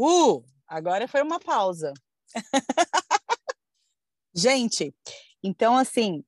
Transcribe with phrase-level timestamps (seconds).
[0.00, 1.92] Uh, agora foi uma pausa.
[4.32, 4.94] Gente,
[5.42, 6.24] então assim,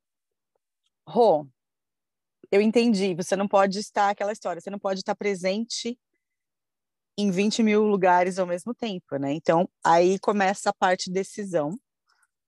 [1.06, 1.46] Rô,
[2.50, 5.98] eu entendi, você não pode estar aquela história, você não pode estar presente
[7.16, 9.32] em 20 mil lugares ao mesmo tempo, né?
[9.32, 11.78] Então, aí começa a parte decisão,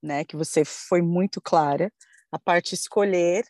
[0.02, 0.24] né?
[0.24, 1.92] Que você foi muito clara,
[2.32, 3.44] a parte escolher,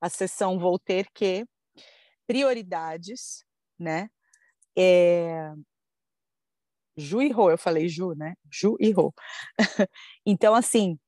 [0.00, 1.46] a sessão vou ter que,
[2.26, 3.44] prioridades,
[3.78, 4.10] né?
[4.76, 5.52] É...
[6.96, 8.34] Ju e Rô, eu falei Ju, né?
[8.50, 9.12] Ju e Rô.
[10.26, 10.98] então, assim,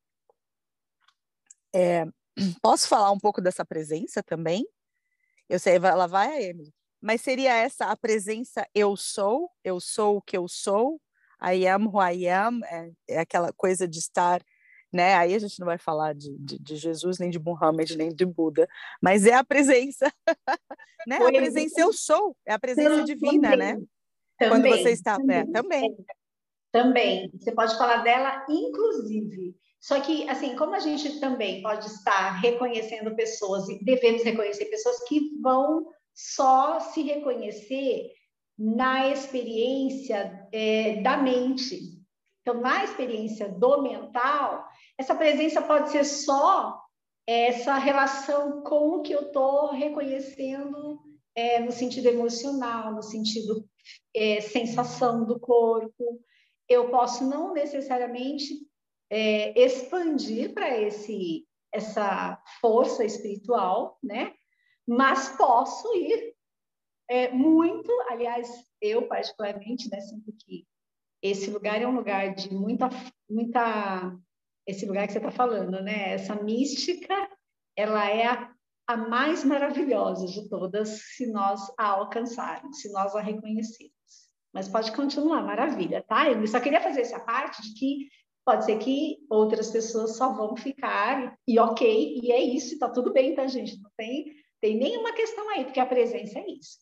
[1.75, 2.05] é...
[2.63, 4.67] posso falar um pouco dessa presença também?
[5.49, 6.75] Eu sei, ela vai a Emily
[7.07, 11.01] mas seria essa a presença eu sou, eu sou o que eu sou,
[11.41, 14.43] I am who I am, é, é aquela coisa de estar,
[14.93, 15.15] né?
[15.15, 18.25] Aí a gente não vai falar de, de, de Jesus, nem de Muhammad, nem de
[18.25, 18.69] Buda,
[19.01, 20.13] mas é a presença,
[21.07, 21.17] né?
[21.17, 23.79] A presença eu sou, é a presença divina, né?
[24.39, 25.97] Também, Quando você está também, também.
[26.71, 29.57] Também, você pode falar dela, inclusive.
[29.81, 35.03] Só que, assim, como a gente também pode estar reconhecendo pessoas, e devemos reconhecer pessoas
[35.05, 38.11] que vão só se reconhecer
[38.59, 41.79] na experiência é, da mente.
[42.43, 44.67] Então, na experiência do mental,
[44.99, 46.81] essa presença pode ser só
[47.27, 51.01] essa relação com o que eu estou reconhecendo
[51.37, 53.69] é, no sentido emocional, no sentido
[54.15, 56.21] é, sensação do corpo.
[56.69, 58.55] Eu posso não necessariamente
[59.11, 64.33] é, expandir para esse essa força espiritual, né?
[64.87, 66.35] mas posso ir
[67.09, 68.49] é, muito, aliás,
[68.81, 70.67] eu particularmente, né, sinto que
[71.23, 72.89] esse lugar é um lugar de muita,
[73.29, 74.17] muita,
[74.67, 77.15] esse lugar que você está falando, né, essa mística,
[77.77, 78.55] ela é a,
[78.87, 83.95] a mais maravilhosa de todas se nós a alcançarmos, se nós a reconhecermos.
[84.53, 86.31] Mas pode continuar, maravilha, tá?
[86.31, 88.09] Eu só queria fazer essa parte de que
[88.45, 93.13] pode ser que outras pessoas só vão ficar e ok, e é isso, tá tudo
[93.13, 93.81] bem, tá, gente?
[93.83, 96.79] Não tem tem nenhuma questão aí, porque a presença é isso.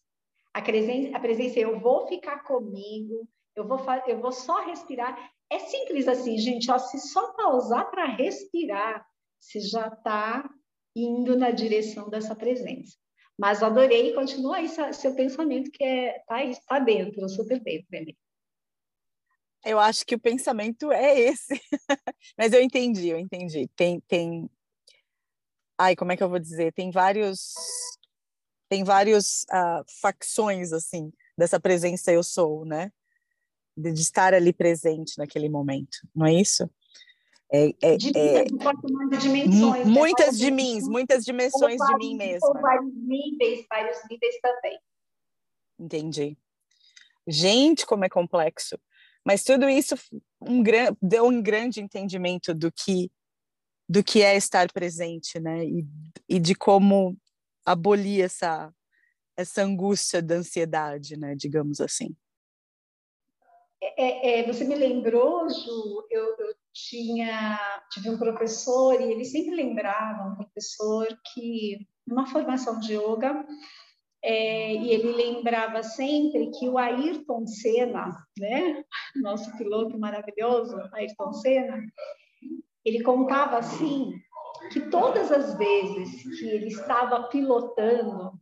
[0.53, 5.31] A presença, a presença é eu vou ficar comigo, eu vou, eu vou só respirar.
[5.51, 6.71] É simples assim, gente.
[6.71, 9.05] Ó, se só pausar para respirar,
[9.41, 10.49] você já está
[10.95, 12.97] indo na direção dessa presença.
[13.37, 18.17] Mas adorei, continua aí seu pensamento que é tá está dentro, super dentro, Emily.
[19.65, 21.61] Eu acho que o pensamento é esse.
[22.39, 23.67] Mas eu entendi, eu entendi.
[23.75, 24.49] Tem, tem
[25.79, 26.73] ai, como é que eu vou dizer?
[26.73, 27.55] Tem vários
[28.69, 32.91] tem vários uh, facções assim dessa presença eu sou, né?
[33.77, 36.71] De, de, estar ali presente naquele momento, não é isso?
[37.53, 38.45] É, é, de, é,
[39.21, 39.93] dimensões, né?
[39.93, 42.49] muitas de mim, muitas dimensões de mim mesma.
[42.49, 44.79] Ou vários níveis, vários níveis também.
[45.79, 46.37] Entendi.
[47.27, 48.79] Gente, como é complexo.
[49.25, 49.95] Mas tudo isso
[50.41, 53.11] um gran, deu um grande entendimento do que
[53.87, 55.65] do que é estar presente, né?
[55.65, 55.87] E,
[56.27, 57.17] e de como
[57.65, 58.73] abolir essa
[59.37, 61.35] essa angústia da ansiedade, né?
[61.35, 62.15] Digamos assim.
[63.83, 66.34] É, é, é, você me lembrou, Ju, eu,
[66.95, 67.59] tinha
[67.91, 73.45] tive um professor e ele sempre lembrava um professor que numa formação de yoga
[74.23, 78.83] é, e ele lembrava sempre que o Ayrton Senna, né,
[79.17, 81.83] nosso piloto maravilhoso, Ayrton Senna,
[82.85, 84.15] ele contava assim
[84.73, 88.33] que todas as vezes que ele estava pilotando,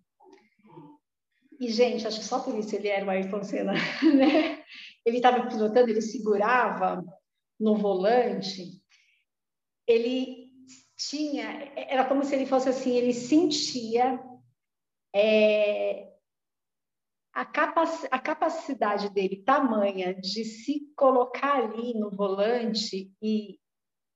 [1.59, 3.73] e gente, acho que só por isso ele era o Ayrton Senna,
[4.15, 4.63] né?
[5.05, 7.05] Ele estava pilotando, ele segurava
[7.63, 8.83] no volante,
[9.87, 10.51] ele
[10.97, 14.23] tinha, era como se ele fosse assim, ele sentia
[15.15, 16.13] é,
[17.33, 23.59] a, capac, a capacidade dele tamanha de se colocar ali no volante e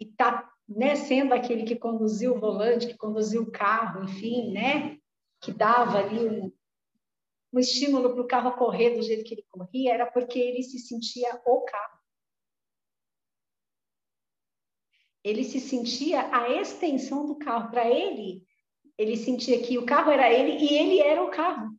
[0.00, 4.98] e está né, sendo aquele que conduziu o volante, que conduziu o carro, enfim, né,
[5.40, 6.52] que dava ali um,
[7.52, 10.78] um estímulo para o carro correr do jeito que ele corria, era porque ele se
[10.78, 11.95] sentia o carro.
[15.26, 17.68] Ele se sentia a extensão do carro.
[17.68, 18.44] Para ele,
[18.96, 21.76] ele sentia que o carro era ele e ele era o carro.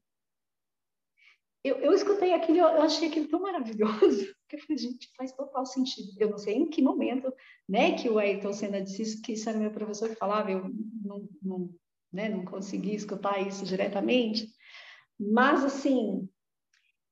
[1.64, 5.66] Eu, eu escutei aquilo, eu achei aquilo tão maravilhoso, que eu falei, gente, faz total
[5.66, 6.10] sentido.
[6.20, 7.34] Eu não sei em que momento,
[7.68, 10.70] né, que o Ayrton Senna disse isso, que isso era meu professor que falava, eu
[11.04, 11.70] não, não,
[12.12, 14.48] né, não consegui escutar isso diretamente,
[15.18, 16.30] mas, assim,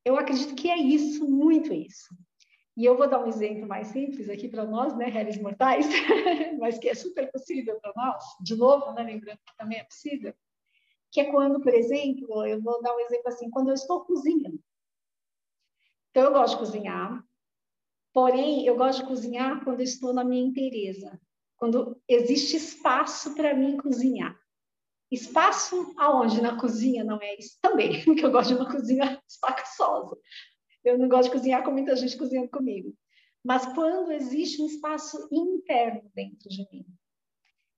[0.04, 2.14] eu acredito que é isso, muito isso.
[2.76, 5.88] E eu vou dar um exemplo mais simples aqui para nós, né, réis mortais,
[6.60, 10.34] mas que é super possível para nós, de novo, né, lembrando que também é possível
[11.12, 14.60] que é quando, por exemplo, eu vou dar um exemplo assim, quando eu estou cozinhando.
[16.10, 17.26] Então, eu gosto de cozinhar,
[18.16, 21.20] Porém, eu gosto de cozinhar quando estou na minha inteireza,
[21.58, 24.34] quando existe espaço para mim cozinhar.
[25.12, 26.42] Espaço aonde?
[26.42, 27.58] Na cozinha, não é isso?
[27.62, 30.18] Também, porque eu gosto de uma cozinha espaçosa.
[30.86, 32.96] Eu não gosto de cozinhar com muita gente cozinhando comigo.
[33.44, 36.86] Mas quando existe um espaço interno dentro de mim,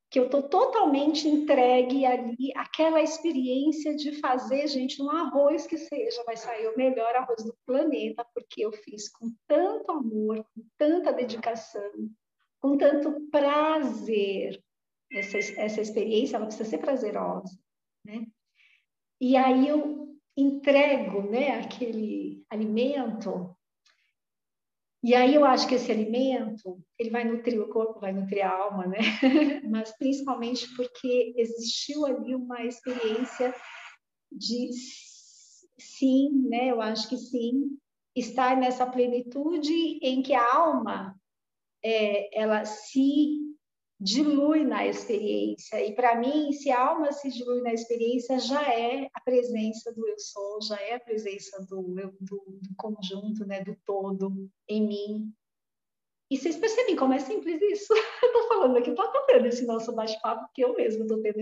[0.09, 6.23] que eu estou totalmente entregue ali, aquela experiência de fazer, gente, um arroz que seja,
[6.25, 11.11] vai sair o melhor arroz do planeta, porque eu fiz com tanto amor, com tanta
[11.11, 11.91] dedicação,
[12.61, 14.61] com tanto prazer.
[15.11, 17.57] Essa, essa experiência, ela precisa ser prazerosa,
[18.03, 18.25] né?
[19.19, 20.06] E aí eu
[20.37, 23.57] entrego, né, aquele alimento
[25.03, 28.53] e aí eu acho que esse alimento, ele vai nutrir o corpo, vai nutrir a
[28.53, 28.97] alma, né?
[29.69, 33.55] Mas principalmente porque existiu ali uma experiência
[34.31, 34.69] de
[35.79, 36.71] sim, né?
[36.71, 37.77] Eu acho que sim,
[38.15, 41.15] estar nessa plenitude em que a alma
[41.81, 43.46] é, ela se
[43.99, 45.83] dilui na experiência.
[45.83, 50.07] E para mim, se a alma se dilui na experiência, já é a presença do
[50.07, 51.81] eu sou, já é a presença do
[52.19, 55.33] do, do conjunto, né, do todo em mim.
[56.29, 57.93] E vocês percebem como é simples isso?
[58.21, 61.41] Eu estou falando aqui, estou tendo esse nosso bate-papo, porque eu mesmo estou tendo,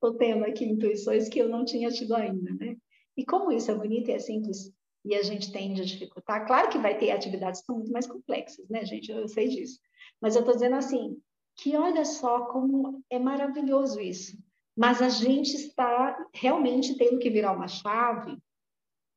[0.00, 2.76] tô tendo aqui intuições que eu não tinha tido ainda, né?
[3.16, 4.70] E como isso é bonito e é simples,
[5.04, 8.06] e a gente tende a dificultar, claro que vai ter atividades que são muito mais
[8.06, 9.10] complexas, né, gente?
[9.10, 9.80] Eu sei disso.
[10.20, 11.16] Mas eu estou dizendo assim,
[11.58, 14.38] que olha só como é maravilhoso isso.
[14.76, 18.38] Mas a gente está realmente tendo que virar uma chave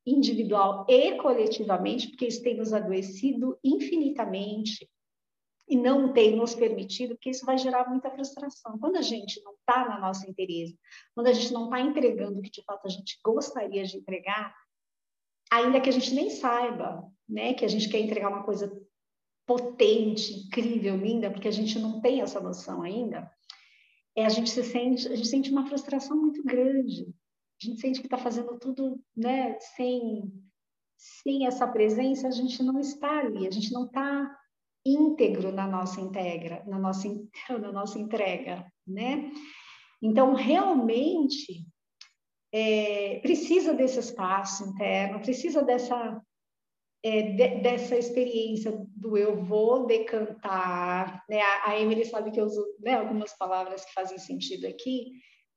[0.04, 4.90] individual e coletivamente, porque isso tem nos adoecido infinitamente
[5.70, 8.80] e não tem nos permitido, porque isso vai gerar muita frustração.
[8.80, 10.76] Quando a gente não está na nossa interesse,
[11.14, 14.56] quando a gente não está entregando o que de fato a gente gostaria de entregar,
[15.52, 18.68] ainda que a gente nem saiba, né, que a gente quer entregar uma coisa
[19.52, 23.30] potente, incrível, linda, porque a gente não tem essa noção ainda,
[24.16, 27.14] é a gente se sente, a gente sente uma frustração muito grande.
[27.62, 30.32] A gente sente que está fazendo tudo, né, sem
[30.98, 34.38] sem essa presença, a gente não está ali, a gente não está
[34.86, 37.08] íntegro na nossa integra, na nossa
[37.60, 39.32] na nossa entrega, né?
[40.02, 41.66] Então, realmente,
[42.54, 46.22] é, precisa desse espaço interno, precisa dessa
[47.04, 51.42] é, de, dessa experiência do eu vou decantar, né?
[51.42, 55.12] A, a Emily sabe que eu uso né, algumas palavras que fazem sentido aqui.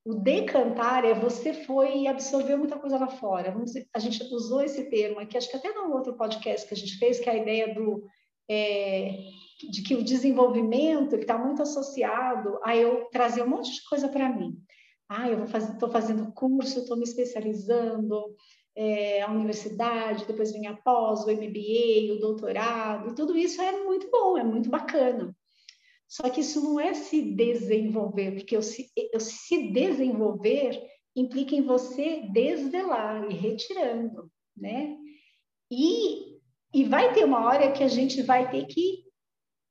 [0.07, 3.51] O decantar é você foi absorveu muita coisa lá fora.
[3.51, 6.77] Vamos a gente usou esse termo aqui, acho que até no outro podcast que a
[6.77, 8.05] gente fez, que é a ideia do
[8.51, 9.17] é,
[9.71, 14.29] de que o desenvolvimento está muito associado a eu trazer um monte de coisa para
[14.29, 14.59] mim.
[15.09, 18.35] Ah, eu estou faz, fazendo curso, estou me especializando,
[18.77, 24.11] é, a universidade, depois vem a pós, o MBA, o doutorado, tudo isso é muito
[24.11, 25.35] bom, é muito bacana.
[26.09, 30.81] Só que isso não é se desenvolver, porque eu se, eu se desenvolver
[31.17, 34.97] implica em você desvelar e retirando, né?
[35.71, 36.39] E,
[36.73, 39.05] e vai ter uma hora que a gente vai ter que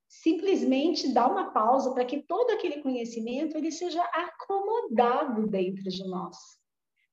[0.07, 6.37] simplesmente dar uma pausa para que todo aquele conhecimento ele seja acomodado dentro de nós.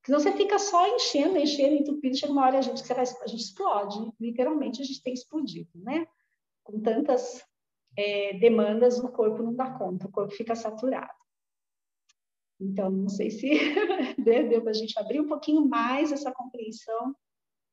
[0.05, 3.43] Senão você fica só enchendo, enchendo, entupindo, chega uma hora a gente, vai, a gente
[3.43, 6.06] explode, literalmente a gente tem explodido, né?
[6.65, 7.44] Com tantas
[7.96, 11.13] é, demandas, o corpo não dá conta, o corpo fica saturado.
[12.58, 13.48] Então, não sei se
[14.19, 17.15] deu para a gente abrir um pouquinho mais essa compreensão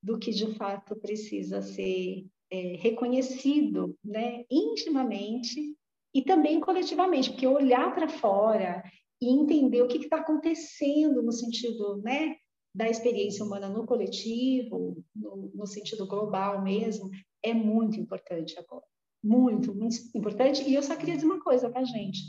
[0.01, 5.75] do que de fato precisa ser é, reconhecido, né, intimamente
[6.13, 8.83] e também coletivamente, porque olhar para fora
[9.21, 12.35] e entender o que está acontecendo no sentido né,
[12.73, 17.09] da experiência humana no coletivo, no, no sentido global mesmo,
[17.41, 18.85] é muito importante agora.
[19.23, 20.63] Muito, muito importante.
[20.63, 22.19] E eu só queria dizer uma coisa a gente: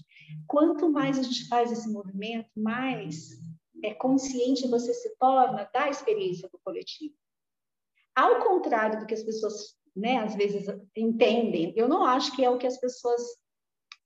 [0.47, 3.39] quanto mais a gente faz esse movimento, mais
[3.85, 7.15] é, consciente você se torna da experiência do coletivo.
[8.17, 10.67] Ao contrário do que as pessoas, né, às vezes
[10.97, 13.23] entendem, eu não acho que é o que as pessoas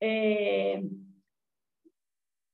[0.02, 0.82] é,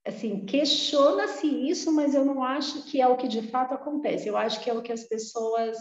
[0.09, 4.29] assim, questiona-se isso, mas eu não acho que é o que de fato acontece.
[4.29, 5.77] Eu acho que é o que as pessoas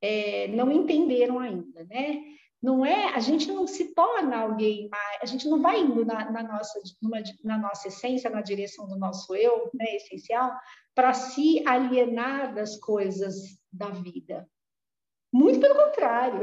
[0.00, 2.22] é, não entenderam ainda, né?
[2.62, 6.30] Não é, a gente não se torna alguém mais, a gente não vai indo na,
[6.30, 10.52] na nossa, numa, na nossa essência, na direção do nosso eu, né, essencial,
[10.94, 14.48] para se alienar das coisas da vida.
[15.32, 16.40] Muito pelo contrário,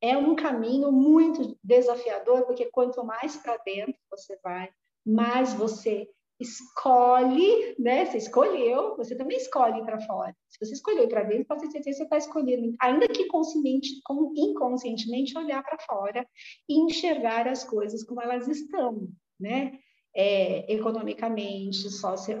[0.00, 4.70] é um caminho muito desafiador, porque quanto mais para dentro você vai,
[5.04, 6.08] mais você
[6.40, 8.06] escolhe, né?
[8.06, 10.34] Você escolheu, você também escolhe para fora.
[10.48, 14.00] Se você escolheu para dentro, pode ter certeza que você está escolhendo, ainda que consciente,
[14.36, 16.26] inconscientemente, olhar para fora
[16.68, 19.78] e enxergar as coisas como elas estão, né?
[20.14, 21.88] É, economicamente,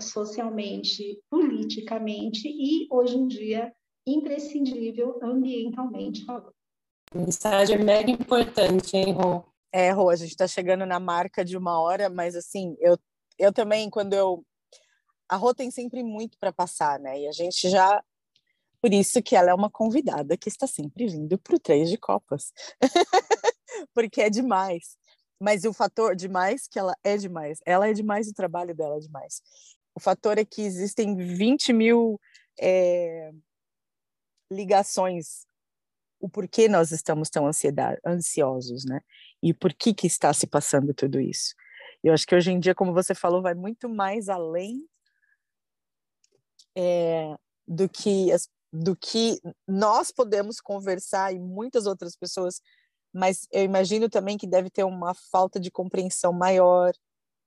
[0.00, 3.72] socialmente, politicamente e, hoje em dia,
[4.06, 6.52] imprescindível ambientalmente falando.
[7.14, 9.44] Mensagem é mega importante, hein, Rô?
[9.72, 12.98] É, Rô, a gente está chegando na marca de uma hora, mas assim, eu
[13.38, 14.44] eu também, quando eu.
[15.28, 17.20] A Rô tem sempre muito para passar, né?
[17.20, 18.02] E a gente já.
[18.80, 21.98] Por isso que ela é uma convidada que está sempre vindo para o Três de
[21.98, 22.52] Copas.
[23.94, 24.96] Porque é demais.
[25.40, 27.58] Mas o fator demais, que ela é demais.
[27.66, 29.42] Ela é demais, o trabalho dela é demais.
[29.94, 32.20] O fator é que existem 20 mil
[32.60, 33.30] é,
[34.50, 35.48] ligações
[36.20, 37.48] o porquê nós estamos tão
[38.06, 39.00] ansiosos, né?
[39.42, 41.54] E por que que está se passando tudo isso.
[42.02, 44.88] Eu acho que hoje em dia, como você falou, vai muito mais além
[46.76, 47.36] é,
[47.66, 52.60] do que as, do que nós podemos conversar e muitas outras pessoas,
[53.12, 56.92] mas eu imagino também que deve ter uma falta de compreensão maior,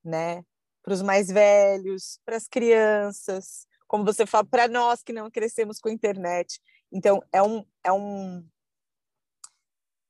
[0.03, 0.43] né?
[0.83, 5.79] Para os mais velhos, para as crianças, como você fala, para nós que não crescemos
[5.79, 6.59] com a internet.
[6.91, 8.45] Então, é um, é um.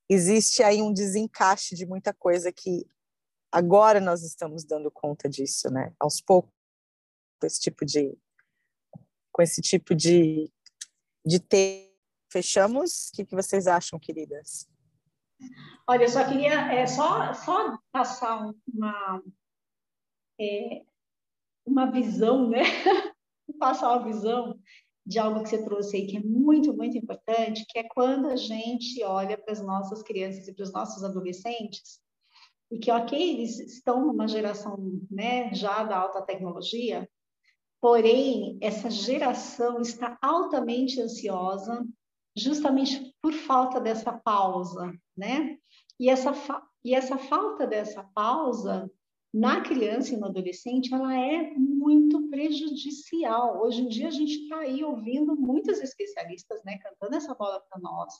[0.10, 2.86] Existe aí um desencaixe de muita coisa que
[3.52, 5.94] agora nós estamos dando conta disso, né?
[6.00, 6.52] Aos poucos,
[7.40, 8.18] com esse tipo de,
[9.32, 10.50] com esse tipo de,
[11.26, 11.92] de ter.
[12.32, 13.10] Fechamos?
[13.10, 14.66] O que, que vocês acham, queridas?
[15.86, 19.22] Olha, eu só queria é, só, só passar uma,
[20.40, 20.82] é,
[21.66, 22.62] uma visão, né?
[23.60, 24.58] passar uma visão
[25.06, 28.38] de algo que você trouxe aí que é muito, muito importante, que é quando a
[28.38, 32.00] gente olha para as nossas crianças e para os nossos adolescentes
[32.72, 34.78] e que, ok, eles estão numa geração
[35.10, 37.08] né, já da alta tecnologia,
[37.82, 41.86] porém, essa geração está altamente ansiosa,
[42.36, 45.58] justamente por falta dessa pausa, né?
[46.00, 46.32] E essa,
[46.84, 48.90] e essa falta dessa pausa
[49.34, 53.62] na criança e no adolescente, ela é muito prejudicial.
[53.62, 57.80] Hoje em dia, a gente está aí ouvindo muitos especialistas né, cantando essa bola para
[57.80, 58.14] nós,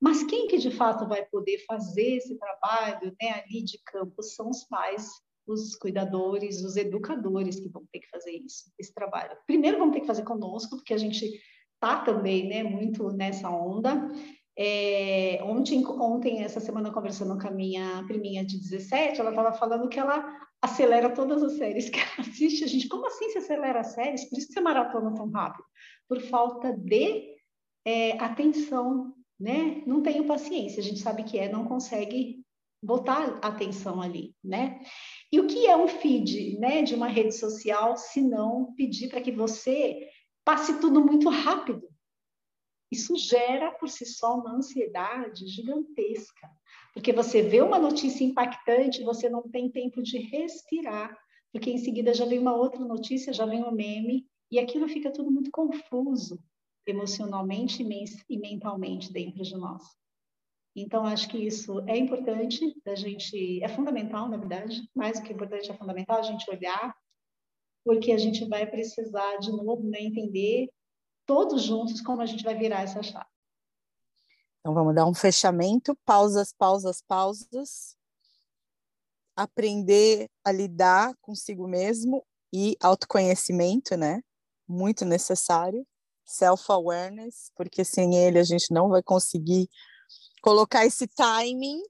[0.00, 4.48] mas quem que de fato vai poder fazer esse trabalho né, ali de campo são
[4.48, 5.06] os pais,
[5.46, 9.36] os cuidadores, os educadores que vão ter que fazer isso, esse trabalho.
[9.46, 11.40] Primeiro vão ter que fazer conosco, porque a gente
[11.74, 14.10] está também né, muito nessa onda.
[14.56, 19.88] É, ontem, ontem, essa semana, conversando com a minha priminha de 17, ela estava falando
[19.88, 20.24] que ela
[20.62, 22.64] acelera todas as séries que ela assiste.
[22.64, 24.28] A gente, como assim se acelera as séries?
[24.28, 25.64] Por isso que você maratona tão rápido?
[26.08, 27.36] Por falta de
[27.86, 29.82] é, atenção né?
[29.86, 32.44] Não tenho paciência, a gente sabe que é, não consegue
[32.82, 34.82] botar atenção ali, né?
[35.32, 39.20] E o que é um feed, né, de uma rede social, se não pedir para
[39.20, 40.08] que você
[40.44, 41.88] passe tudo muito rápido?
[42.90, 46.48] Isso gera por si só uma ansiedade gigantesca,
[46.92, 51.16] porque você vê uma notícia impactante, você não tem tempo de respirar,
[51.52, 55.12] porque em seguida já vem uma outra notícia, já vem um meme, e aquilo fica
[55.12, 56.42] tudo muito confuso
[56.90, 57.82] emocionalmente
[58.28, 59.82] e mentalmente dentro de nós.
[60.74, 65.32] Então, acho que isso é importante da gente, é fundamental, na verdade, mais do que
[65.32, 66.94] importante, é fundamental a gente olhar,
[67.84, 70.68] porque a gente vai precisar, de novo, né, entender
[71.26, 73.26] todos juntos como a gente vai virar essa chave.
[74.60, 77.96] Então, vamos dar um fechamento, pausas, pausas, pausas.
[79.34, 84.22] Aprender a lidar consigo mesmo e autoconhecimento, né?
[84.68, 85.86] Muito necessário
[86.30, 89.68] self-awareness, porque sem ele a gente não vai conseguir
[90.40, 91.82] colocar esse timing,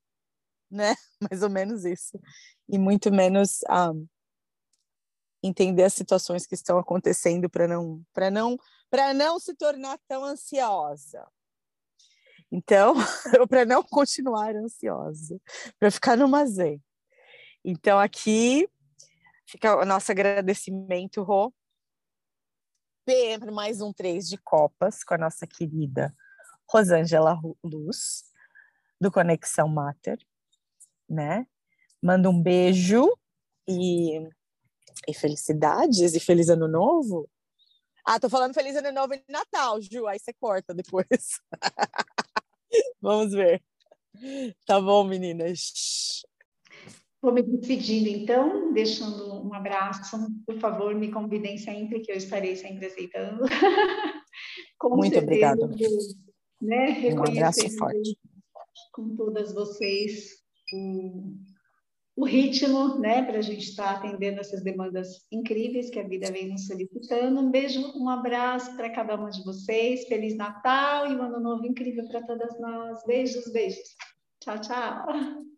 [0.70, 0.94] né?
[1.30, 2.18] Mais ou menos isso.
[2.68, 3.92] E muito menos um, ah,
[5.42, 8.56] entender as situações que estão acontecendo para não para não
[8.88, 11.26] para não se tornar tão ansiosa.
[12.52, 12.94] Então,
[13.48, 15.40] para não continuar ansiosa,
[15.78, 16.82] para ficar numa zen.
[17.64, 18.68] Então aqui
[19.46, 21.52] fica o nosso agradecimento, Rô,
[23.10, 26.14] sempre mais um Três de Copas com a nossa querida
[26.64, 28.22] Rosângela Luz,
[29.00, 30.16] do Conexão Mater,
[31.08, 31.44] né?
[32.00, 33.12] Manda um beijo
[33.68, 34.16] e,
[35.08, 37.28] e felicidades e feliz ano novo.
[38.06, 41.40] Ah, tô falando feliz ano novo e Natal, Ju, aí você corta depois.
[43.02, 43.60] Vamos ver.
[44.64, 46.22] Tá bom, meninas.
[47.22, 50.16] Vou me despedindo, então, deixando um abraço.
[50.46, 53.44] Por favor, me convidem sempre, que eu estarei sempre aceitando.
[54.82, 55.68] Muito obrigada.
[56.62, 58.18] Né, um abraço forte.
[58.92, 60.40] Com todas vocês
[60.72, 61.34] o,
[62.16, 66.30] o ritmo, né, para a gente estar tá atendendo essas demandas incríveis que a vida
[66.32, 67.40] vem nos solicitando.
[67.40, 70.06] Um beijo, um abraço para cada uma de vocês.
[70.06, 73.02] Feliz Natal e um ano novo incrível para todas nós.
[73.06, 73.96] Beijos, beijos.
[74.40, 75.49] Tchau, tchau.